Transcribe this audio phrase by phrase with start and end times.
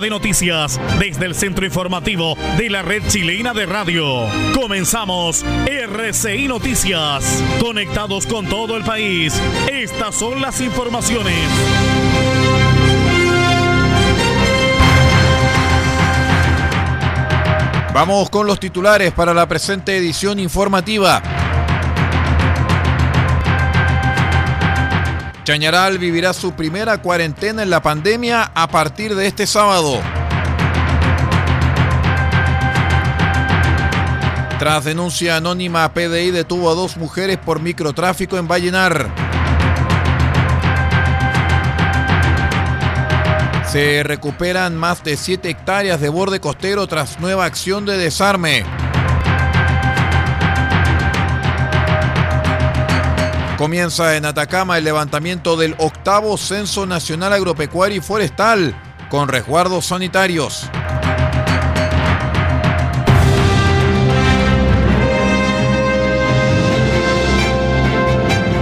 [0.00, 4.26] De noticias desde el centro informativo de la red chilena de radio.
[4.54, 7.42] Comenzamos RCI Noticias.
[7.60, 9.34] Conectados con todo el país.
[9.68, 11.34] Estas son las informaciones.
[17.92, 21.20] Vamos con los titulares para la presente edición informativa.
[25.48, 29.98] Chañaral vivirá su primera cuarentena en la pandemia a partir de este sábado.
[34.58, 39.08] Tras denuncia anónima, PDI detuvo a dos mujeres por microtráfico en Vallenar.
[43.72, 48.66] Se recuperan más de 7 hectáreas de borde costero tras nueva acción de desarme.
[53.58, 58.72] Comienza en Atacama el levantamiento del octavo Censo Nacional Agropecuario y Forestal
[59.10, 60.70] con resguardos sanitarios.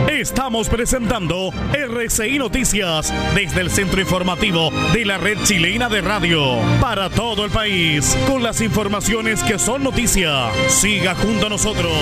[0.08, 7.10] Estamos presentando RCI Noticias desde el centro informativo de la red chilena de radio para
[7.10, 10.50] todo el país con las informaciones que son noticia.
[10.68, 11.92] Siga junto a nosotros.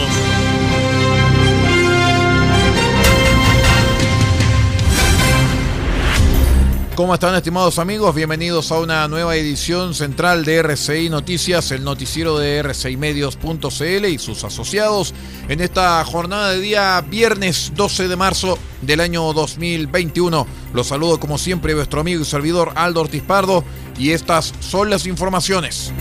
[6.94, 8.15] ¿Cómo están estimados amigos?
[8.15, 14.44] Bienvenidos a una nueva edición central de RCI Noticias, el noticiero de rcimedios.cl y sus
[14.44, 15.12] asociados
[15.49, 20.47] en esta jornada de día viernes 12 de marzo del año 2021.
[20.72, 23.65] Los saludo como siempre vuestro amigo y servidor Aldo Ortiz Pardo
[23.99, 25.93] y estas son las informaciones.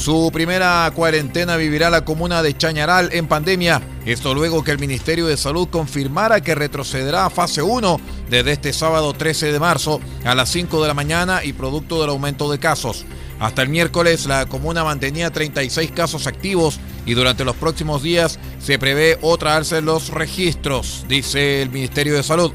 [0.00, 3.82] Su primera cuarentena vivirá la comuna de Chañaral en pandemia.
[4.06, 8.00] Esto luego que el Ministerio de Salud confirmara que retrocederá a fase 1
[8.30, 12.08] desde este sábado 13 de marzo a las 5 de la mañana y producto del
[12.08, 13.04] aumento de casos.
[13.40, 18.78] Hasta el miércoles la comuna mantenía 36 casos activos y durante los próximos días se
[18.78, 22.52] prevé otra alza en los registros, dice el Ministerio de Salud.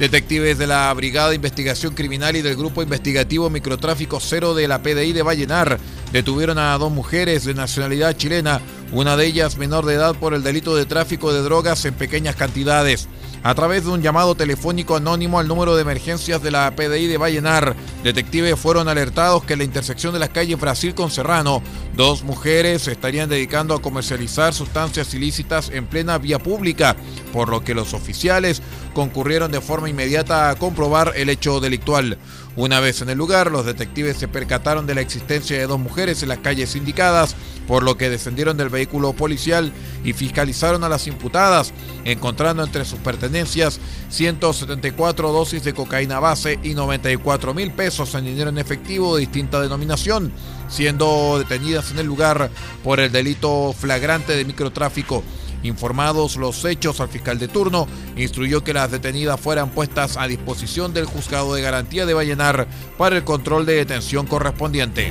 [0.00, 4.82] Detectives de la Brigada de Investigación Criminal y del Grupo Investigativo Microtráfico Cero de la
[4.82, 5.78] PDI de Vallenar
[6.10, 8.62] detuvieron a dos mujeres de nacionalidad chilena,
[8.92, 12.34] una de ellas menor de edad por el delito de tráfico de drogas en pequeñas
[12.34, 13.08] cantidades.
[13.42, 17.16] A través de un llamado telefónico anónimo al número de emergencias de la PDI de
[17.16, 21.62] Vallenar, detectives fueron alertados que en la intersección de las calles Brasil con Serrano,
[21.96, 26.96] dos mujeres se estarían dedicando a comercializar sustancias ilícitas en plena vía pública,
[27.32, 28.60] por lo que los oficiales
[28.92, 32.18] concurrieron de forma inmediata a comprobar el hecho delictual.
[32.56, 36.22] Una vez en el lugar, los detectives se percataron de la existencia de dos mujeres
[36.22, 37.36] en las calles indicadas,
[37.68, 39.72] por lo que descendieron del vehículo policial
[40.04, 41.72] y fiscalizaron a las imputadas,
[42.04, 43.78] encontrando entre sus pertenencias
[44.08, 49.60] 174 dosis de cocaína base y 94 mil pesos en dinero en efectivo de distinta
[49.60, 50.32] denominación,
[50.68, 52.50] siendo detenidas en el lugar
[52.82, 55.22] por el delito flagrante de microtráfico.
[55.62, 57.86] Informados los hechos, al fiscal de turno
[58.16, 62.66] instruyó que las detenidas fueran puestas a disposición del juzgado de garantía de Vallenar
[62.96, 65.10] para el control de detención correspondiente.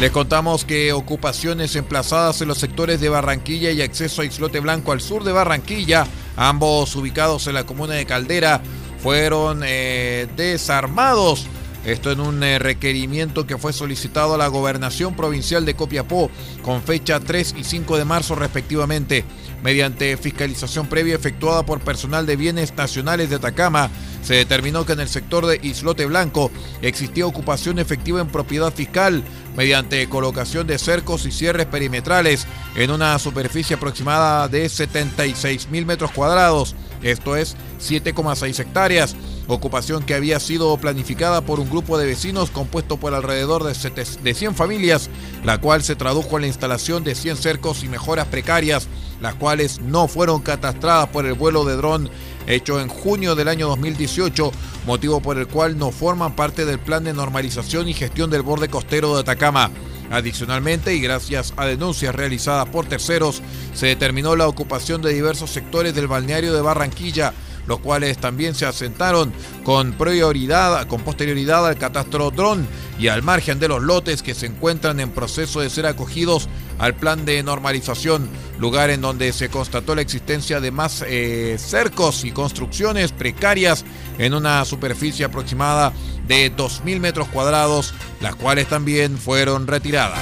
[0.00, 4.92] Les contamos que ocupaciones emplazadas en los sectores de Barranquilla y acceso a Islote Blanco
[4.92, 8.60] al sur de Barranquilla, ambos ubicados en la comuna de Caldera,
[9.02, 11.48] fueron eh, desarmados
[11.88, 16.30] esto en un eh, requerimiento que fue solicitado a la gobernación provincial de Copiapó
[16.60, 19.24] con fecha 3 y 5 de marzo respectivamente.
[19.62, 23.88] Mediante fiscalización previa efectuada por personal de bienes nacionales de Atacama,
[24.22, 26.50] se determinó que en el sector de Islote Blanco
[26.82, 29.24] existía ocupación efectiva en propiedad fiscal
[29.56, 32.46] mediante colocación de cercos y cierres perimetrales
[32.76, 39.16] en una superficie aproximada de 76 mil metros cuadrados, esto es 7,6 hectáreas
[39.48, 44.54] ocupación que había sido planificada por un grupo de vecinos compuesto por alrededor de 100
[44.54, 45.10] familias,
[45.44, 48.88] la cual se tradujo en la instalación de 100 cercos y mejoras precarias,
[49.20, 52.10] las cuales no fueron catastradas por el vuelo de dron
[52.46, 54.52] hecho en junio del año 2018,
[54.86, 58.68] motivo por el cual no forman parte del plan de normalización y gestión del borde
[58.68, 59.70] costero de Atacama.
[60.10, 63.42] Adicionalmente, y gracias a denuncias realizadas por terceros,
[63.74, 67.34] se determinó la ocupación de diversos sectores del balneario de Barranquilla,
[67.68, 69.32] los cuales también se asentaron
[69.62, 72.66] con prioridad, con posterioridad al catastro dron
[72.98, 76.48] y al margen de los lotes que se encuentran en proceso de ser acogidos
[76.78, 78.28] al plan de normalización,
[78.58, 83.84] lugar en donde se constató la existencia de más eh, cercos y construcciones precarias
[84.18, 85.92] en una superficie aproximada
[86.26, 90.18] de 2.000 metros cuadrados, las cuales también fueron retiradas.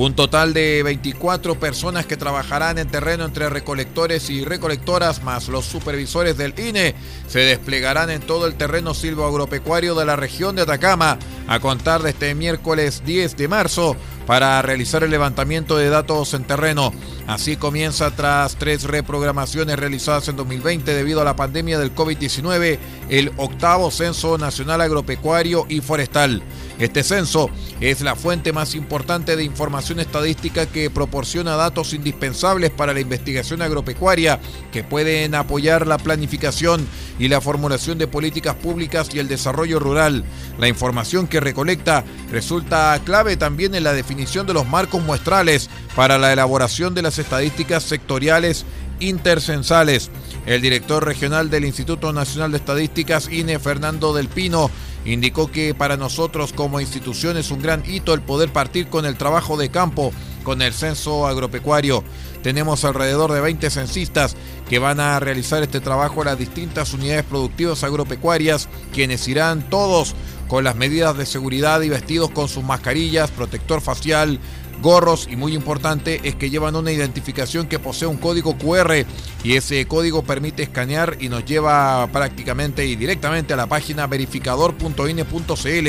[0.00, 5.64] Un total de 24 personas que trabajarán en terreno entre recolectores y recolectoras, más los
[5.64, 6.94] supervisores del INE,
[7.26, 11.18] se desplegarán en todo el terreno silvoagropecuario de la región de Atacama
[11.48, 16.44] a contar de este miércoles 10 de marzo para realizar el levantamiento de datos en
[16.44, 16.92] terreno.
[17.26, 22.78] Así comienza tras tres reprogramaciones realizadas en 2020 debido a la pandemia del COVID-19
[23.08, 26.42] el octavo Censo Nacional Agropecuario y Forestal.
[26.78, 32.92] Este censo es la fuente más importante de información estadística que proporciona datos indispensables para
[32.92, 34.38] la investigación agropecuaria
[34.70, 36.86] que pueden apoyar la planificación
[37.18, 40.24] y la formulación de políticas públicas y el desarrollo rural.
[40.58, 46.16] La información que recolecta resulta clave también en la definición de los marcos muestrales para
[46.16, 48.64] la elaboración de las estadísticas sectoriales
[49.00, 50.10] intercensales.
[50.46, 54.70] El director regional del Instituto Nacional de Estadísticas, INE Fernando del Pino,
[55.12, 59.16] indicó que para nosotros como institución es un gran hito el poder partir con el
[59.16, 60.12] trabajo de campo,
[60.44, 62.04] con el censo agropecuario.
[62.42, 64.36] Tenemos alrededor de 20 censistas
[64.68, 70.14] que van a realizar este trabajo en las distintas unidades productivas agropecuarias, quienes irán todos
[70.46, 74.40] con las medidas de seguridad y vestidos con sus mascarillas, protector facial,
[74.80, 79.04] gorros y muy importante es que llevan una identificación que posee un código QR
[79.44, 85.88] y ese código permite escanear y nos lleva prácticamente y directamente a la página verificador.ine.cl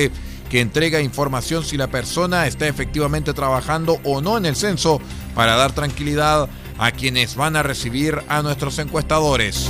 [0.50, 5.00] que entrega información si la persona está efectivamente trabajando o no en el censo
[5.36, 6.50] para dar tranquilidad
[6.80, 9.70] a quienes van a recibir a nuestros encuestadores.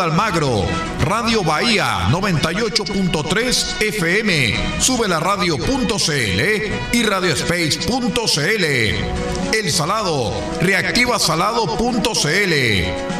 [0.00, 0.64] Almagro,
[1.04, 6.40] Radio Bahía 98.3 FM, sube la radio.cl
[6.92, 8.64] y radiospace.cl.
[9.54, 13.19] El Salado, reactivasalado.cl.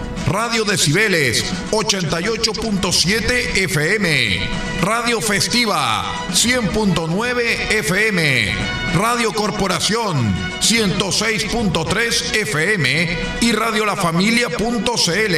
[0.27, 4.39] Radio Decibeles 88.7 FM,
[4.81, 8.55] Radio Festiva 100.9 FM,
[8.95, 15.35] Radio Corporación 106.3 FM y Radio La Familia.cl.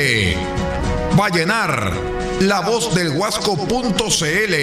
[1.18, 1.94] Vallenar,
[2.42, 4.54] la voz del Huasco.cl.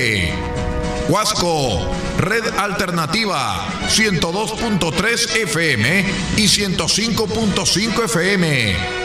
[1.08, 6.04] Huasco, Red Alternativa 102.3 FM
[6.36, 8.99] y 105.5 FM.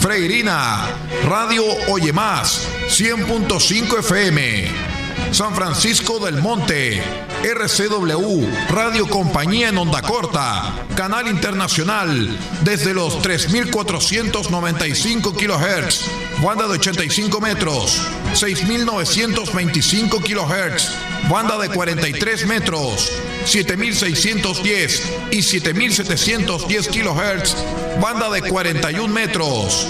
[0.00, 0.88] Freirina,
[1.28, 4.92] Radio Oye Más 100.5 FM.
[5.32, 7.02] San Francisco del Monte,
[7.42, 16.04] RCW, Radio Compañía en Onda Corta, Canal Internacional, desde los 3.495 kHz,
[16.42, 18.02] banda de 85 metros,
[18.34, 20.90] 6.925 kHz,
[21.30, 23.12] banda de 43 metros,
[23.46, 27.54] 7.610 y 7.710 kHz,
[28.00, 29.86] banda de 41 metros.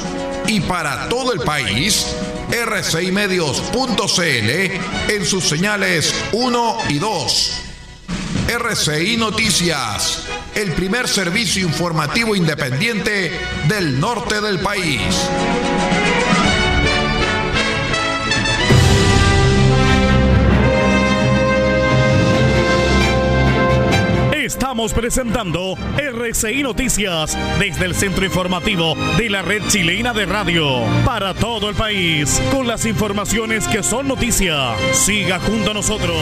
[0.46, 2.06] Y para todo el país,
[2.50, 7.52] rcimedios.cl en sus señales 1 y 2.
[8.48, 13.32] RCI Noticias, el primer servicio informativo independiente
[13.68, 15.00] del norte del país.
[24.62, 31.34] Estamos presentando RCI Noticias desde el centro informativo de la red chilena de radio para
[31.34, 34.76] todo el país con las informaciones que son noticia.
[34.92, 36.16] Siga junto a nosotros.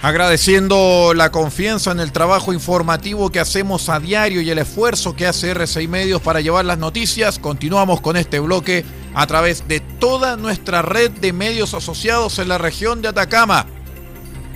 [0.00, 5.26] Agradeciendo la confianza en el trabajo informativo que hacemos a diario y el esfuerzo que
[5.26, 8.84] hace RCI Medios para llevar las noticias, continuamos con este bloque
[9.16, 13.64] a través de toda nuestra red de medios asociados en la región de Atacama.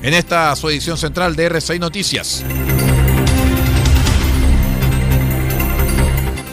[0.02, 2.44] En esta su edición central de RCI Noticias.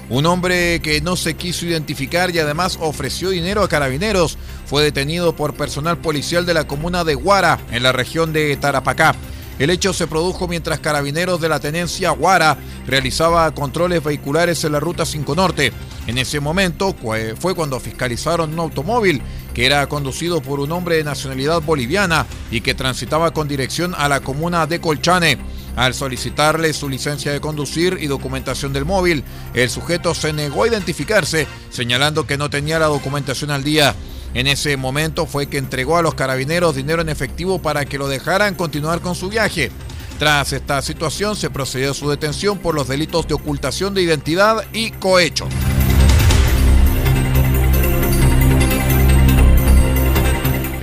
[0.10, 5.36] Un hombre que no se quiso identificar y además ofreció dinero a carabineros fue detenido
[5.36, 9.16] por personal policial de la comuna de Guara, en la región de Tarapacá.
[9.60, 14.80] El hecho se produjo mientras carabineros de la tenencia Guara realizaba controles vehiculares en la
[14.80, 15.74] ruta 5 Norte.
[16.06, 16.96] En ese momento
[17.40, 19.22] fue cuando fiscalizaron un automóvil
[19.54, 24.08] que era conducido por un hombre de nacionalidad boliviana y que transitaba con dirección a
[24.08, 25.40] la comuna de Colchane.
[25.76, 29.24] Al solicitarle su licencia de conducir y documentación del móvil,
[29.54, 33.96] el sujeto se negó a identificarse, señalando que no tenía la documentación al día.
[34.38, 38.08] En ese momento fue que entregó a los carabineros dinero en efectivo para que lo
[38.08, 39.72] dejaran continuar con su viaje.
[40.20, 44.64] Tras esta situación se procedió a su detención por los delitos de ocultación de identidad
[44.74, 45.48] y cohecho.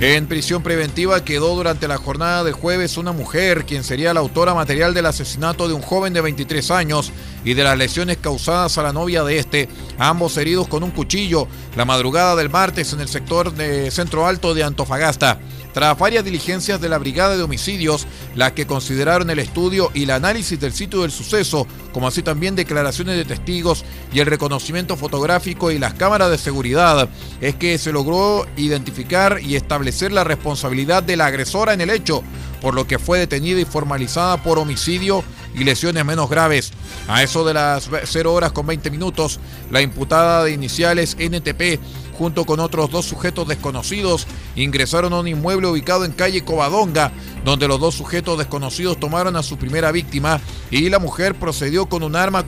[0.01, 4.53] En prisión preventiva quedó durante la jornada de jueves una mujer, quien sería la autora
[4.53, 7.13] material del asesinato de un joven de 23 años
[7.45, 11.47] y de las lesiones causadas a la novia de este, ambos heridos con un cuchillo,
[11.77, 15.39] la madrugada del martes en el sector de Centro Alto de Antofagasta.
[15.75, 20.11] Tras varias diligencias de la Brigada de Homicidios, las que consideraron el estudio y el
[20.11, 25.71] análisis del sitio del suceso, como así también declaraciones de testigos y el reconocimiento fotográfico
[25.71, 27.09] y las cámaras de seguridad,
[27.41, 32.23] es que se logró identificar y establecer la responsabilidad de la agresora en el hecho,
[32.61, 36.71] por lo que fue detenida y formalizada por homicidio y lesiones menos graves.
[37.09, 39.41] A eso de las 0 horas con 20 minutos,
[39.71, 41.79] la imputada de iniciales NTP
[42.17, 47.11] junto con otros dos sujetos desconocidos, ingresaron a un inmueble ubicado en calle Covadonga,
[47.43, 50.39] donde los dos sujetos desconocidos tomaron a su primera víctima
[50.71, 52.45] y la mujer procedió con un arma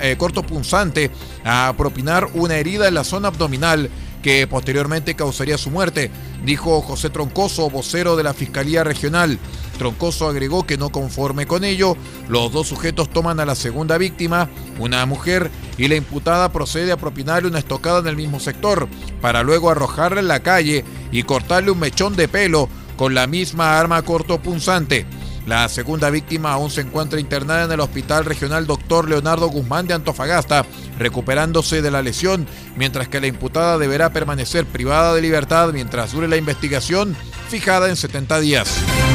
[0.00, 1.10] eh, cortopunzante
[1.44, 3.90] a propinar una herida en la zona abdominal
[4.22, 6.10] que posteriormente causaría su muerte,
[6.44, 9.38] dijo José Troncoso, vocero de la Fiscalía Regional.
[9.78, 11.96] Troncoso agregó que no conforme con ello,
[12.28, 14.48] los dos sujetos toman a la segunda víctima,
[14.78, 18.88] una mujer, y la imputada procede a propinarle una estocada en el mismo sector,
[19.20, 23.78] para luego arrojarla en la calle y cortarle un mechón de pelo con la misma
[23.80, 25.06] arma cortopunzante.
[25.46, 29.08] La segunda víctima aún se encuentra internada en el Hospital Regional Dr.
[29.08, 30.64] Leonardo Guzmán de Antofagasta,
[30.98, 32.46] recuperándose de la lesión,
[32.76, 37.16] mientras que la imputada deberá permanecer privada de libertad mientras dure la investigación
[37.48, 39.11] fijada en 70 días.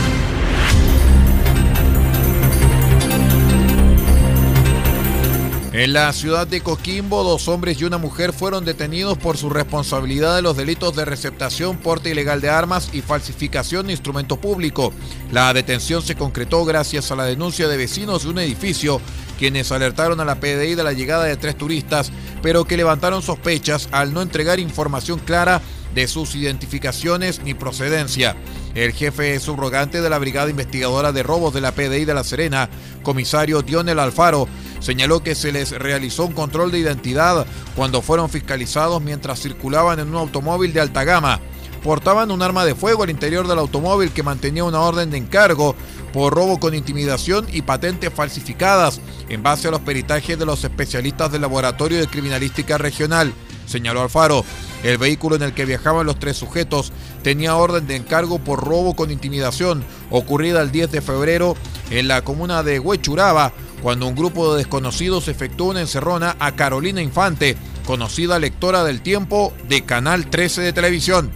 [5.78, 10.36] En la ciudad de Coquimbo, dos hombres y una mujer fueron detenidos por su responsabilidad
[10.36, 14.92] de los delitos de receptación, porte ilegal de armas y falsificación de instrumento público.
[15.32, 19.00] La detención se concretó gracias a la denuncia de vecinos de un edificio,
[19.38, 23.88] quienes alertaron a la PDI de la llegada de tres turistas, pero que levantaron sospechas
[23.92, 25.62] al no entregar información clara
[25.94, 28.36] de sus identificaciones ni procedencia.
[28.74, 32.68] El jefe subrogante de la Brigada Investigadora de Robos de la PDI de La Serena,
[33.04, 34.48] comisario Dionel Alfaro,
[34.80, 40.10] señaló que se les realizó un control de identidad cuando fueron fiscalizados mientras circulaban en
[40.10, 41.40] un automóvil de alta gama.
[41.84, 45.76] Portaban un arma de fuego al interior del automóvil que mantenía una orden de encargo
[46.12, 51.32] por robo con intimidación y patentes falsificadas en base a los peritajes de los especialistas
[51.32, 53.34] del Laboratorio de Criminalística Regional,
[53.68, 54.44] señaló Alfaro.
[54.84, 56.92] El vehículo en el que viajaban los tres sujetos
[57.24, 61.56] tenía orden de encargo por robo con intimidación ocurrida el 10 de febrero
[61.90, 67.02] en la comuna de Huechuraba, cuando un grupo de desconocidos efectuó una encerrona a Carolina
[67.02, 67.56] Infante,
[67.86, 71.32] conocida lectora del tiempo de Canal 13 de televisión.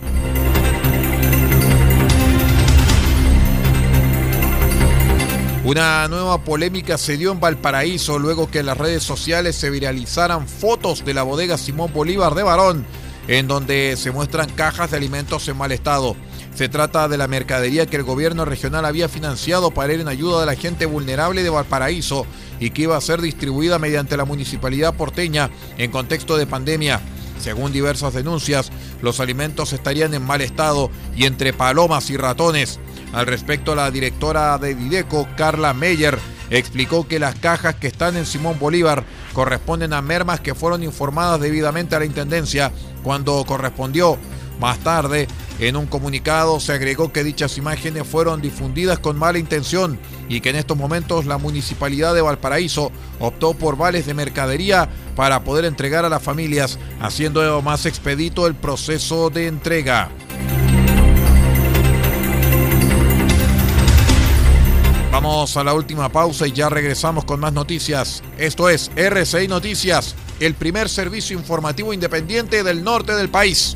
[5.63, 10.47] Una nueva polémica se dio en Valparaíso luego que en las redes sociales se viralizaran
[10.47, 12.85] fotos de la bodega Simón Bolívar de Barón,
[13.27, 16.15] en donde se muestran cajas de alimentos en mal estado.
[16.55, 20.41] Se trata de la mercadería que el gobierno regional había financiado para ir en ayuda
[20.41, 22.25] de la gente vulnerable de Valparaíso
[22.59, 26.99] y que iba a ser distribuida mediante la municipalidad porteña en contexto de pandemia.
[27.39, 28.69] Según diversas denuncias,
[29.01, 32.79] los alimentos estarían en mal estado y entre palomas y ratones.
[33.13, 36.19] Al respecto, la directora de Dideco, Carla Meyer,
[36.51, 41.39] explicó que las cajas que están en Simón Bolívar corresponden a mermas que fueron informadas
[41.39, 42.71] debidamente a la Intendencia
[43.03, 44.17] cuando correspondió.
[44.61, 45.27] Más tarde,
[45.59, 50.51] en un comunicado se agregó que dichas imágenes fueron difundidas con mala intención y que
[50.51, 56.05] en estos momentos la municipalidad de Valparaíso optó por vales de mercadería para poder entregar
[56.05, 60.09] a las familias, haciendo más expedito el proceso de entrega.
[65.11, 68.21] Vamos a la última pausa y ya regresamos con más noticias.
[68.37, 73.75] Esto es RCI Noticias, el primer servicio informativo independiente del norte del país.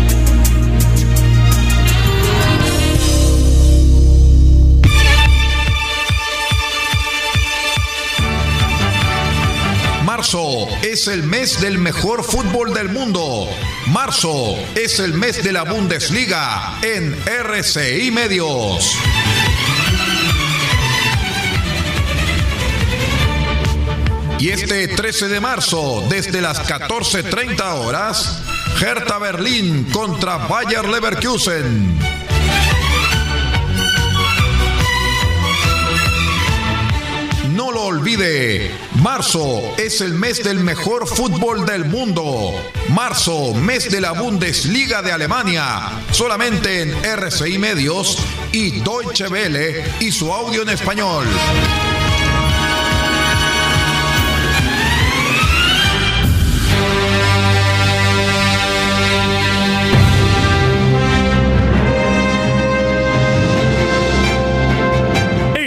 [11.01, 13.49] Es el mes del mejor fútbol del mundo.
[13.87, 18.95] Marzo es el mes de la Bundesliga en RCI Medios.
[24.37, 28.43] Y este 13 de marzo, desde las 14.30 horas,
[28.79, 31.97] Hertha Berlín contra Bayer Leverkusen.
[37.55, 38.70] No lo olvide,
[39.01, 42.53] marzo es el mes del mejor fútbol del mundo.
[42.89, 46.03] Marzo, mes de la Bundesliga de Alemania.
[46.11, 48.17] Solamente en RCI Medios
[48.51, 51.25] y Deutsche Welle y su audio en español.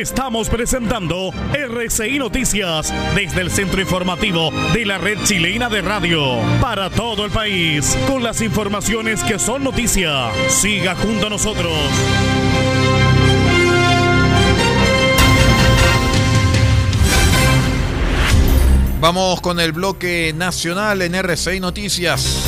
[0.04, 6.90] Estamos presentando RCI Noticias desde el centro informativo de la red chilena de radio para
[6.90, 10.30] todo el país con las informaciones que son noticia.
[10.48, 11.72] Siga junto a nosotros.
[19.00, 22.44] Vamos con el bloque nacional en RCI Noticias.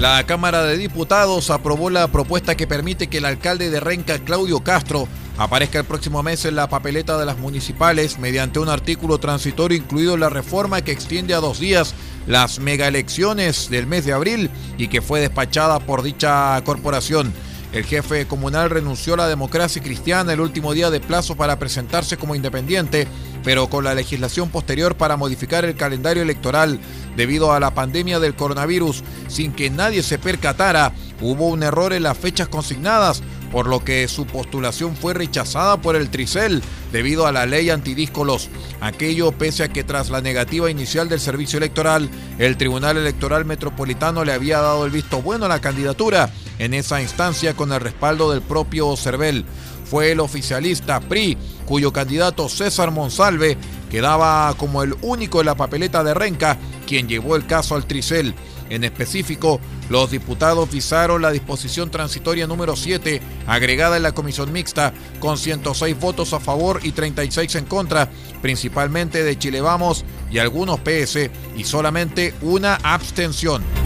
[0.00, 4.60] La Cámara de Diputados aprobó la propuesta que permite que el alcalde de Renca, Claudio
[4.60, 9.76] Castro, aparezca el próximo mes en la papeleta de las municipales mediante un artículo transitorio
[9.76, 11.94] incluido en la reforma que extiende a dos días
[12.26, 17.34] las megaelecciones del mes de abril y que fue despachada por dicha corporación.
[17.72, 22.16] El jefe comunal renunció a la democracia cristiana el último día de plazo para presentarse
[22.16, 23.06] como independiente,
[23.44, 26.80] pero con la legislación posterior para modificar el calendario electoral
[27.16, 32.02] debido a la pandemia del coronavirus, sin que nadie se percatara, hubo un error en
[32.02, 37.32] las fechas consignadas, por lo que su postulación fue rechazada por el Tricel debido a
[37.32, 38.48] la ley antidíscolos.
[38.80, 44.24] Aquello pese a que tras la negativa inicial del servicio electoral, el Tribunal Electoral Metropolitano
[44.24, 46.30] le había dado el visto bueno a la candidatura
[46.60, 49.44] en esa instancia con el respaldo del propio Cervel.
[49.86, 53.56] Fue el oficialista PRI, cuyo candidato César Monsalve
[53.90, 58.34] quedaba como el único en la papeleta de Renca, quien llevó el caso al Tricel.
[58.68, 64.92] En específico, los diputados visaron la disposición transitoria número 7, agregada en la comisión mixta,
[65.18, 68.10] con 106 votos a favor y 36 en contra,
[68.42, 73.79] principalmente de Chile Vamos y algunos PS, y solamente una abstención.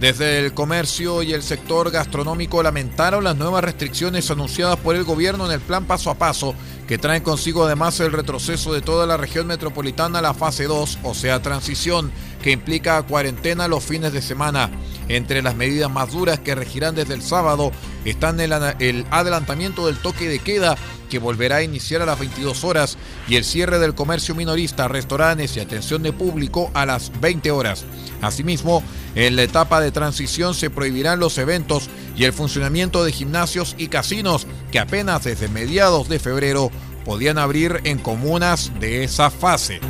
[0.00, 5.46] Desde el comercio y el sector gastronómico lamentaron las nuevas restricciones anunciadas por el gobierno
[5.46, 6.54] en el plan paso a paso,
[6.86, 10.98] que traen consigo además el retroceso de toda la región metropolitana a la fase 2,
[11.02, 14.70] o sea, transición, que implica cuarentena los fines de semana.
[15.08, 17.72] Entre las medidas más duras que regirán desde el sábado
[18.04, 20.76] están el, el adelantamiento del toque de queda
[21.08, 25.56] que volverá a iniciar a las 22 horas y el cierre del comercio minorista, restaurantes
[25.56, 27.84] y atención de público a las 20 horas.
[28.22, 28.82] Asimismo,
[29.14, 33.88] en la etapa de transición se prohibirán los eventos y el funcionamiento de gimnasios y
[33.88, 36.70] casinos que apenas desde mediados de febrero
[37.04, 39.80] podían abrir en comunas de esa fase.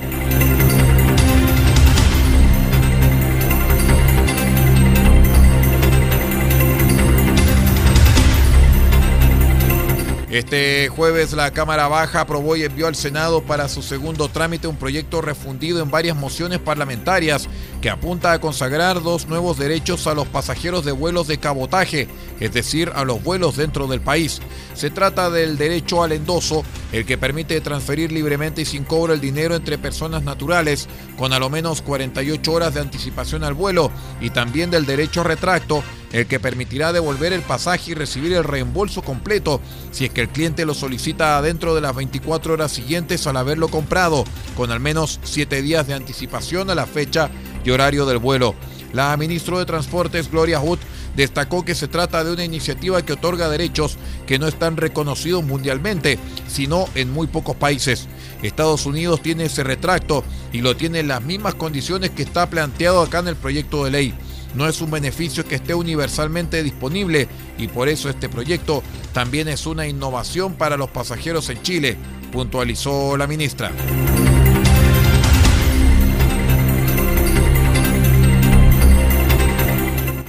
[10.36, 14.76] Este jueves la Cámara Baja aprobó y envió al Senado para su segundo trámite un
[14.76, 17.48] proyecto refundido en varias mociones parlamentarias
[17.80, 22.06] que apunta a consagrar dos nuevos derechos a los pasajeros de vuelos de cabotaje,
[22.38, 24.42] es decir, a los vuelos dentro del país.
[24.74, 29.22] Se trata del derecho al endoso, el que permite transferir libremente y sin cobro el
[29.22, 34.28] dinero entre personas naturales, con a lo menos 48 horas de anticipación al vuelo, y
[34.28, 39.60] también del derecho retracto, el que permitirá devolver el pasaje y recibir el reembolso completo
[39.90, 43.68] si es que el cliente lo solicita dentro de las 24 horas siguientes al haberlo
[43.68, 44.24] comprado,
[44.56, 47.30] con al menos 7 días de anticipación a la fecha
[47.64, 48.54] y horario del vuelo.
[48.92, 50.78] La ministra de Transportes, Gloria Hood,
[51.16, 56.18] destacó que se trata de una iniciativa que otorga derechos que no están reconocidos mundialmente,
[56.46, 58.06] sino en muy pocos países.
[58.42, 63.00] Estados Unidos tiene ese retracto y lo tiene en las mismas condiciones que está planteado
[63.00, 64.14] acá en el proyecto de ley.
[64.56, 69.66] No es un beneficio que esté universalmente disponible y por eso este proyecto también es
[69.66, 71.98] una innovación para los pasajeros en Chile,
[72.32, 73.70] puntualizó la ministra.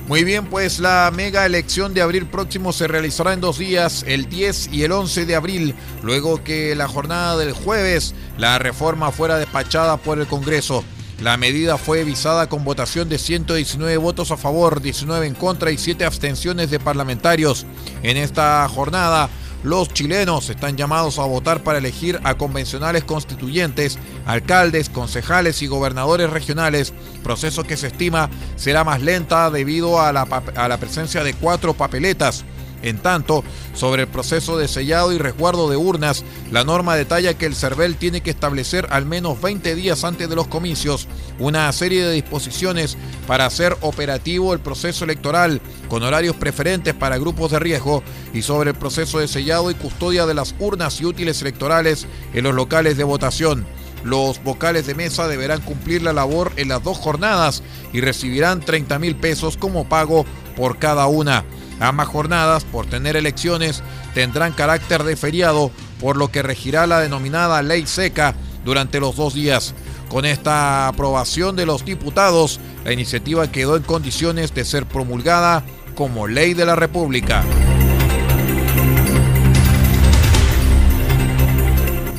[0.10, 4.28] Muy bien, pues la mega elección de abril próximo se realizará en dos días, el
[4.28, 9.38] 10 y el 11 de abril, luego que la jornada del jueves la reforma fuera
[9.38, 10.84] despachada por el Congreso.
[11.22, 15.78] La medida fue visada con votación de 119 votos a favor, 19 en contra y
[15.78, 17.66] 7 abstenciones de parlamentarios.
[18.04, 19.28] En esta jornada,
[19.64, 26.30] los chilenos están llamados a votar para elegir a convencionales constituyentes, alcaldes, concejales y gobernadores
[26.30, 31.34] regionales, proceso que se estima será más lenta debido a la, a la presencia de
[31.34, 32.46] cuatro papeletas.
[32.84, 37.46] En tanto, sobre el proceso de sellado y resguardo de urnas, la norma detalla que
[37.46, 41.08] el CERVEL tiene que establecer al menos 20 días antes de los comicios
[41.40, 47.52] una serie de disposiciones para hacer operativo el proceso electoral con horarios preferentes para grupos
[47.52, 51.42] de riesgo y sobre el proceso de sellado y custodia de las urnas y útiles
[51.42, 53.66] electorales en los locales de votación.
[54.04, 59.00] Los vocales de mesa deberán cumplir la labor en las dos jornadas y recibirán 30
[59.00, 61.44] mil pesos como pago por cada una.
[61.80, 67.62] Ambas jornadas, por tener elecciones, tendrán carácter de feriado, por lo que regirá la denominada
[67.62, 68.36] ley seca
[68.66, 69.74] durante los dos días.
[70.10, 75.64] Con esta aprobación de los diputados, la iniciativa quedó en condiciones de ser promulgada
[75.96, 77.44] como ley de la República.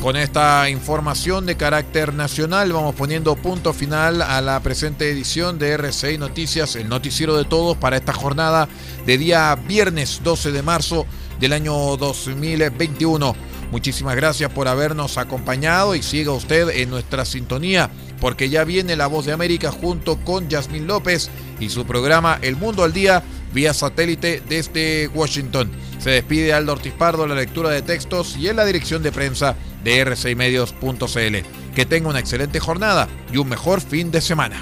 [0.01, 5.71] Con esta información de carácter nacional vamos poniendo punto final a la presente edición de
[5.71, 8.69] RCI Noticias, el noticiero de todos para esta jornada
[9.05, 11.05] de día viernes 12 de marzo
[11.41, 13.35] del año 2021.
[13.71, 17.89] Muchísimas gracias por habernos acompañado y siga usted en nuestra sintonía
[18.21, 22.55] porque ya viene La Voz de América junto con Yasmín López y su programa El
[22.55, 23.21] Mundo al Día
[23.53, 25.71] vía satélite desde Washington.
[25.99, 29.55] Se despide Aldo Ortiz Pardo la lectura de textos y en la dirección de prensa
[29.83, 31.73] de r6medios.cl.
[31.75, 34.61] Que tenga una excelente jornada y un mejor fin de semana.